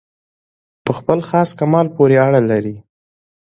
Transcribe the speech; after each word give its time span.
په 0.85 0.91
خپل 0.99 1.19
خاص 1.29 1.49
کمال 1.59 1.87
پوري 1.95 2.17
اړه 2.25 2.41
لري. 2.49 2.75